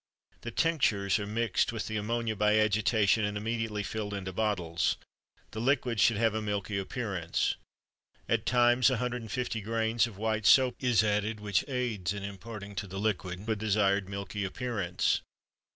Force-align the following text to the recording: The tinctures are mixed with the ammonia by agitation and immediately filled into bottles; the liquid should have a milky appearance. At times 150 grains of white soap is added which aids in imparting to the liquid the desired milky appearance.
The 0.41 0.49
tinctures 0.49 1.19
are 1.19 1.27
mixed 1.27 1.71
with 1.71 1.85
the 1.85 1.95
ammonia 1.97 2.35
by 2.35 2.57
agitation 2.57 3.23
and 3.23 3.37
immediately 3.37 3.83
filled 3.83 4.15
into 4.15 4.33
bottles; 4.33 4.97
the 5.51 5.61
liquid 5.61 5.99
should 5.99 6.17
have 6.17 6.33
a 6.33 6.41
milky 6.41 6.75
appearance. 6.79 7.53
At 8.27 8.47
times 8.47 8.89
150 8.89 9.61
grains 9.61 10.07
of 10.07 10.17
white 10.17 10.47
soap 10.47 10.77
is 10.83 11.03
added 11.03 11.39
which 11.39 11.63
aids 11.69 12.13
in 12.13 12.23
imparting 12.23 12.73
to 12.77 12.87
the 12.87 12.99
liquid 12.99 13.45
the 13.45 13.55
desired 13.55 14.09
milky 14.09 14.43
appearance. 14.43 15.21